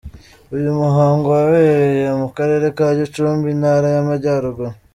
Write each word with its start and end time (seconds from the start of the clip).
uyu 0.55 0.69
muhango 0.81 1.27
wabereye 1.35 2.07
mu 2.19 2.27
karere 2.37 2.65
ka 2.77 2.85
Gicumbi, 2.97 3.45
Intara 3.55 3.87
y'Amajyaruguru. 3.95 4.71